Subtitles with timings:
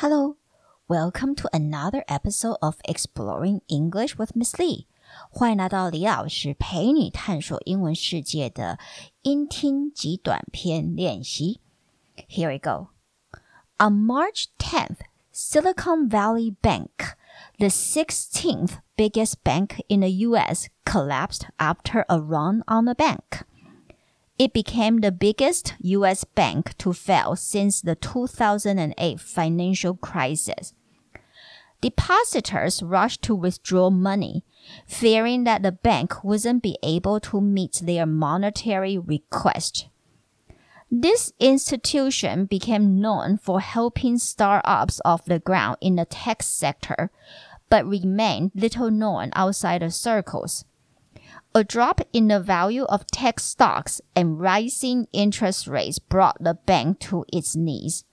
[0.00, 0.36] Hello,
[0.88, 4.86] welcome to another episode of Exploring English with Miss Lee.
[5.30, 8.78] 欢迎来到李老师陪你探索英文世界的
[9.22, 11.60] 音听及短篇练习。
[12.28, 12.88] Here we go.
[13.78, 14.98] On March 10th,
[15.32, 17.16] Silicon Valley Bank,
[17.58, 23.44] the 16th biggest bank in the US, collapsed after a run on the bank.
[24.39, 26.23] It became the biggest U.S.
[26.23, 30.73] bank to fail since the 2008 financial crisis.
[31.81, 34.43] Depositors rushed to withdraw money,
[34.87, 39.87] fearing that the bank wouldn't be able to meet their monetary request.
[40.89, 47.11] This institution became known for helping startups off the ground in the tech sector,
[47.69, 50.63] but remained little known outside the circles.
[51.57, 56.99] A drop in the value of tech stocks and rising interest rates brought the bank
[57.09, 58.05] to its knees.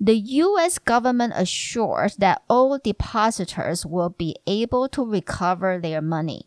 [0.00, 6.46] The US government assured that all depositors will be able to recover their money.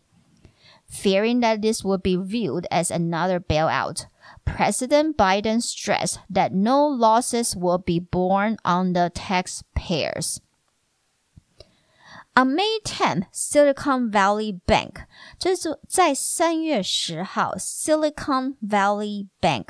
[0.88, 4.08] Fearing that this would be viewed as another bailout,
[4.46, 10.42] President Biden stressed that no losses will be borne on the taxpayers.
[12.40, 15.04] On May 10th, Silicon Valley Bank，
[15.38, 19.66] 这是在三月十号，Silicon Valley Bank，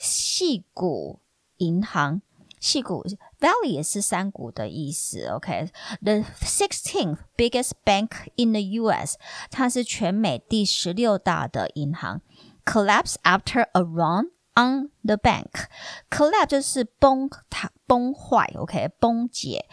[0.00, 1.20] 矽谷
[1.58, 2.22] 银行，
[2.58, 3.04] 矽谷
[3.38, 5.26] Valley 也是山谷的意思。
[5.26, 9.18] OK，the sixteenth biggest bank in the U.S.，
[9.50, 12.22] 它是全美第十六大的银行。
[12.64, 19.65] Collapse after a run on the bank。collapse 就是崩塌、崩坏，OK，崩解。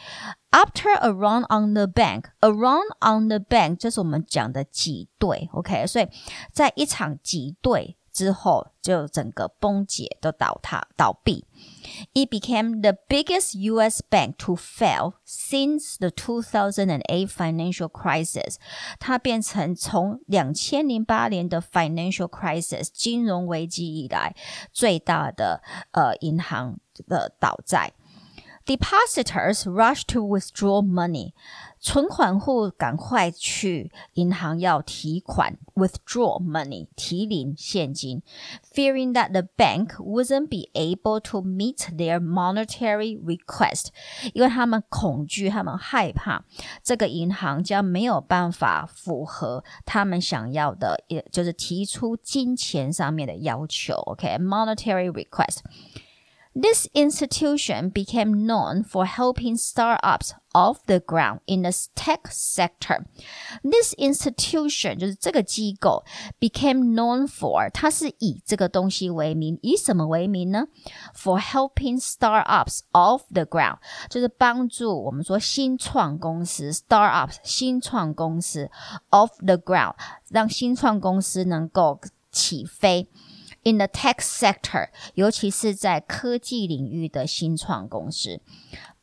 [0.50, 6.08] After a run on the bank，a run on the bank 就是我们讲的挤兑，OK，所以
[6.52, 11.45] 在一场挤兑 之后，就整个崩解都倒塌倒闭。
[12.13, 14.01] It became the biggest U.S.
[14.09, 18.55] bank to fail since the 2008 financial crisis。
[18.99, 24.33] 它变成从两千零八年的 financial crisis 金融危机以来
[24.71, 25.61] 最大的
[25.91, 27.91] 呃银行的倒债。
[28.66, 31.32] Depositors rush to withdraw money，
[31.80, 38.22] 存款户赶快去银行要提款，withdraw money 提领现金，
[38.72, 43.86] fearing that the bank wouldn't be able to meet their monetary request，
[44.34, 46.44] 因为他们恐惧，他们害怕
[46.84, 53.94] 这个银行将没有办法符合他们想要的，也就是提出金钱上面的要求。
[53.94, 55.60] OK，monetary request。
[56.54, 63.04] This institution became known for helping startups off the ground in the tech sector.
[63.62, 66.04] This institution 就是这个机构
[66.40, 70.66] became known for 它是以这个东西为名，以什么为名呢？
[71.14, 73.78] For helping startups off the ground
[74.08, 78.68] 就是帮助我们说新创公司 startups 新创公司
[79.10, 79.94] off the ground
[80.28, 82.00] 让新创公司能够
[82.32, 83.08] 起飞。
[83.64, 88.40] in the tech sector，尤其是在科技领域的新创公司。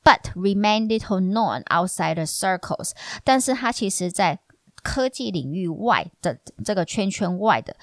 [0.04, 2.92] But remain little known outside the circles，
[3.24, 4.40] 但是它其实在
[4.82, 7.76] 科技领域外的这个圈圈外的，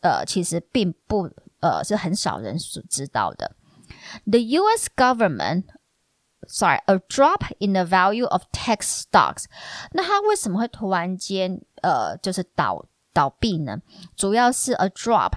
[0.00, 1.30] 呃，其实并不
[1.60, 3.54] 呃是很少人所知道的。
[4.24, 4.88] The U.S.
[4.96, 5.64] government
[6.48, 9.44] sorry, a drop in the value of tech stocks。
[9.92, 13.80] 那它为什么会突然间呃就是倒倒闭呢？
[14.16, 15.32] 主要是 a drop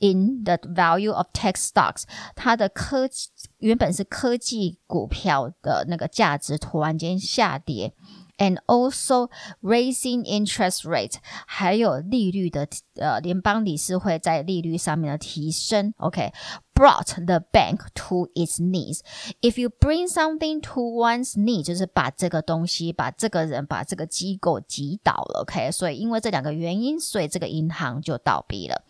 [0.00, 2.02] in the value of tech stocks，
[2.34, 7.94] 它的科技原本是科技股票的那个价值突然间下跌。
[8.38, 9.30] And also
[9.62, 11.14] raising interest rate，
[11.46, 15.94] 还有利率的呃联邦理事会在利率上面的提升。
[15.96, 19.00] OK，brought the bank to its knees.
[19.40, 25.40] If you bring something to one's knee，就是把这个东西、把这个人、把这个机构击倒了。
[25.40, 28.82] OK，所以因为这两个原因，所以这个银行就倒闭了。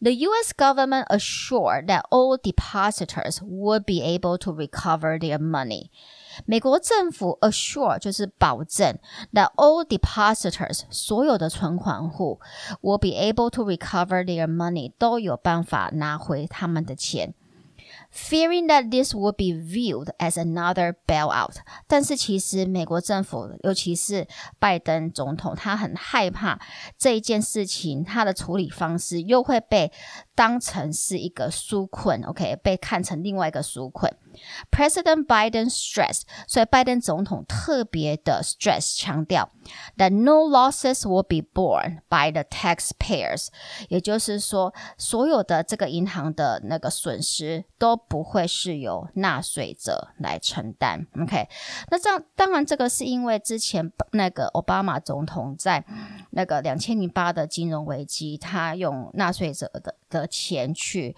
[0.00, 5.90] the US government assured that all depositors would be able to recover their money.
[6.46, 8.98] 美国政府 assure 就是保证，
[9.32, 12.40] that all depositors 所有的存款户
[12.82, 17.34] will be able to recover their money 都有办法拿回他们的钱。
[18.11, 21.55] Fearing that this would be viewed as another bailout。
[21.87, 24.27] 但是其实美国政府，尤其是
[24.59, 26.59] 拜登总统，他很害怕
[26.97, 29.91] 这一件事情，他的处理方式又会被
[30.35, 34.11] 当成是一个纾困，OK，被看成另外一个纾困。
[34.71, 39.49] President Biden stressed，所以拜登总统特别的 stress 强调
[39.97, 43.47] ，that no losses will be borne by the taxpayers，
[43.89, 51.07] 也就是说，所有的这个银行的那个损失都不会是由纳税者来承担。
[51.21, 51.47] OK，
[51.89, 55.83] 那这样当然这个是因为之前那个奥巴马总统在
[56.31, 61.15] 那个两千零八的金融危机，他用纳税者的的钱去。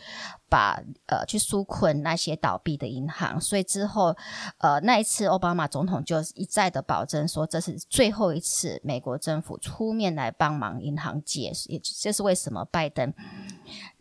[0.51, 4.13] 把呃去纾困那些倒闭的银行，所以之后
[4.57, 13.13] 呃那一次奥巴马总统就一再的保证说这是最后一次美国政府出面来帮忙银行借，也这是为什么拜登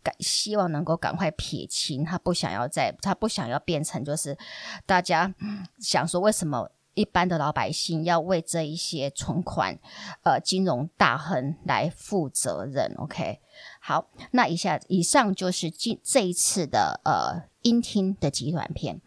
[0.03, 4.37] 赶希望能够赶快撇清，他不想要再他不想要变成就是
[4.85, 5.33] 大家
[5.79, 6.69] 想说为什么。
[7.01, 9.79] 一般的老百姓要为这一些存款，
[10.23, 12.95] 呃，金融大亨来负责任。
[12.99, 13.41] OK，
[13.81, 19.01] 好，那以下以上就是今这一次的呃音听的极短片。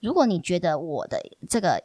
[0.00, 1.84] 如果你觉得我的这个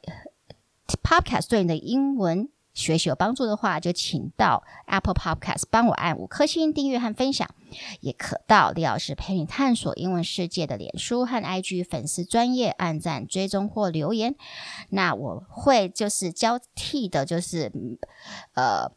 [1.04, 7.50] Podcast 对你的英文，学习有帮助的话，就请到 Apple Podcast 帮我按五颗星订阅和分享，
[8.02, 14.36] 也可到李老师陪你探索英文世界的脸书和 IG 粉丝专业按赞追踪或留言。
[14.90, 17.72] 那我会就是交替的，就是
[18.56, 18.92] 呃。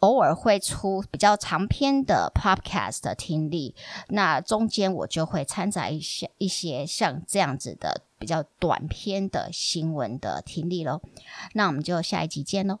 [0.00, 3.74] 偶尔会出比较长篇的 podcast 的听力，
[4.08, 11.00] 那中间我就会掺杂一些一些像这样子的比较短篇的新闻的听力喽。
[11.54, 12.80] 那我们就下一集见喽。